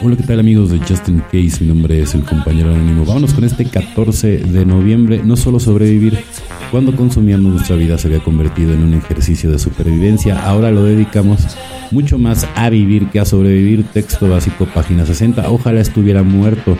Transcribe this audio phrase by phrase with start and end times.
[0.00, 1.56] Hola, ¿qué tal amigos de Justin Case?
[1.60, 3.04] Mi nombre es el compañero anónimo.
[3.04, 5.22] Vámonos con este 14 de noviembre.
[5.24, 6.16] No solo sobrevivir,
[6.70, 11.40] cuando consumíamos nuestra vida se había convertido en un ejercicio de supervivencia, ahora lo dedicamos
[11.90, 13.86] mucho más a vivir que a sobrevivir.
[13.92, 15.50] Texto básico, página 60.
[15.50, 16.78] Ojalá estuviera muerto.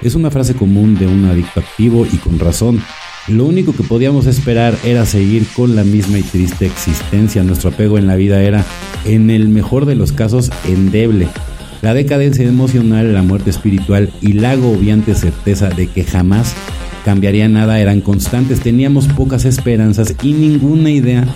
[0.00, 2.80] Es una frase común de un adicto activo y con razón.
[3.26, 7.42] Lo único que podíamos esperar era seguir con la misma y triste existencia.
[7.42, 8.64] Nuestro apego en la vida era,
[9.04, 11.26] en el mejor de los casos, endeble.
[11.82, 16.54] La decadencia emocional, la muerte espiritual y la agobiante certeza de que jamás
[17.06, 18.60] cambiaría nada eran constantes.
[18.60, 21.26] Teníamos pocas esperanzas y ninguna idea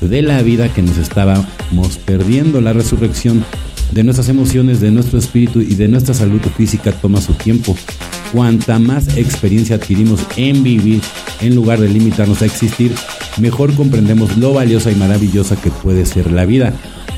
[0.00, 2.60] de la vida que nos estábamos perdiendo.
[2.60, 3.44] La resurrección
[3.92, 7.76] de nuestras emociones, de nuestro espíritu y de nuestra salud física toma su tiempo.
[8.32, 11.00] Cuanta más experiencia adquirimos en vivir
[11.40, 12.92] en lugar de limitarnos a existir,
[13.38, 16.72] mejor comprendemos lo valiosa y maravillosa que puede ser la vida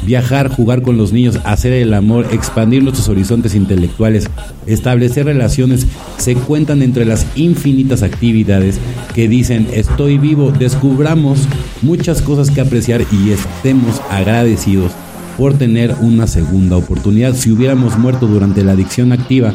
[0.05, 4.28] viajar, jugar con los niños, hacer el amor, expandir nuestros horizontes intelectuales,
[4.66, 5.87] establecer relaciones,
[6.18, 8.79] se cuentan entre las infinitas actividades
[9.15, 11.48] que dicen estoy vivo, descubramos
[11.82, 14.93] muchas cosas que apreciar y estemos agradecidos
[15.37, 17.34] por tener una segunda oportunidad.
[17.34, 19.54] Si hubiéramos muerto durante la adicción activa,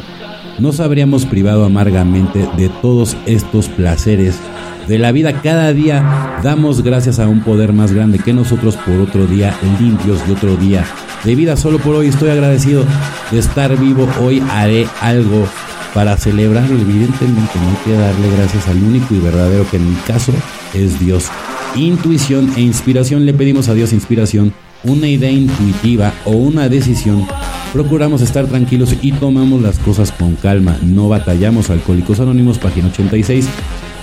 [0.58, 4.38] nos habríamos privado amargamente de todos estos placeres
[4.86, 5.40] de la vida.
[5.42, 10.26] Cada día damos gracias a un poder más grande que nosotros por otro día limpios
[10.26, 10.84] de otro día
[11.24, 11.56] de vida.
[11.56, 12.84] Solo por hoy estoy agradecido
[13.30, 14.08] de estar vivo.
[14.20, 15.46] Hoy haré algo
[15.94, 16.78] para celebrarlo.
[16.80, 20.32] Evidentemente no hay que darle gracias al único y verdadero que en mi caso
[20.74, 21.28] es Dios.
[21.74, 23.26] Intuición e inspiración.
[23.26, 24.52] Le pedimos a Dios inspiración,
[24.84, 27.26] una idea intuitiva o una decisión.
[27.72, 30.76] Procuramos estar tranquilos y tomamos las cosas con calma.
[30.82, 31.70] No batallamos.
[31.70, 33.48] Alcohólicos Anónimos, página 86.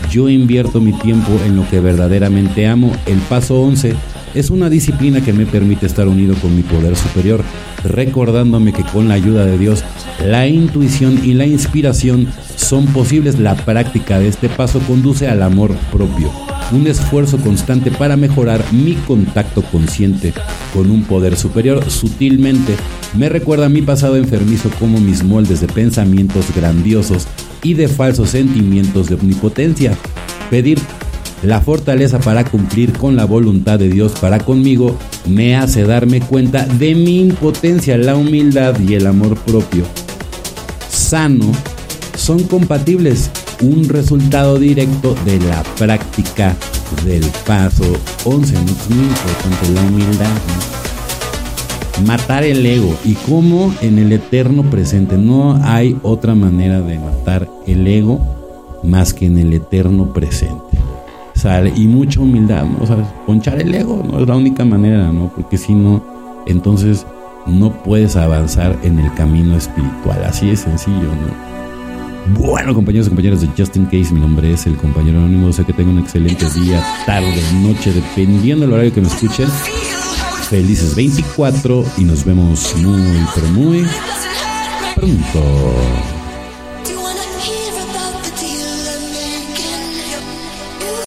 [0.10, 2.92] Yo invierto mi tiempo en lo que verdaderamente amo.
[3.06, 3.94] El paso 11
[4.34, 7.44] es una disciplina que me permite estar unido con mi poder superior,
[7.84, 9.84] recordándome que con la ayuda de Dios,
[10.26, 13.38] la intuición y la inspiración son posibles.
[13.38, 16.32] La práctica de este paso conduce al amor propio,
[16.72, 20.34] un esfuerzo constante para mejorar mi contacto consciente
[20.74, 22.76] con un poder superior sutilmente.
[23.18, 27.28] Me recuerda mi pasado enfermizo como mis moldes de pensamientos grandiosos
[27.64, 29.98] y de falsos sentimientos de omnipotencia.
[30.50, 30.80] Pedir
[31.44, 36.66] la fortaleza para cumplir con la voluntad de Dios para conmigo me hace darme cuenta
[36.66, 39.86] de mi impotencia, la humildad y el amor propio
[41.10, 41.52] sano
[42.16, 46.56] son compatibles, un resultado directo de la práctica
[47.06, 47.84] del paso
[48.26, 48.56] 11.
[48.56, 50.28] Es muy importante la humildad.
[52.06, 55.18] Matar el ego y cómo en el eterno presente.
[55.18, 58.20] No hay otra manera de matar el ego
[58.84, 60.78] más que en el eterno presente.
[61.36, 61.72] ¿Sale?
[61.76, 62.84] Y mucha humildad, ¿no?
[62.84, 65.32] O ponchar el ego no es la única manera, ¿no?
[65.34, 66.04] Porque si no,
[66.48, 67.06] entonces
[67.48, 70.24] no puedes avanzar en el camino espiritual.
[70.26, 71.59] Así es sencillo, ¿no?
[72.28, 75.52] Bueno, compañeros y compañeras de Justin Case, mi nombre es el compañero anónimo.
[75.52, 79.48] Sé que tengo un excelente día, tarde, noche, dependiendo del horario que me escuchen.
[80.50, 83.86] Felices 24 y nos vemos muy, pero muy
[84.96, 86.19] pronto.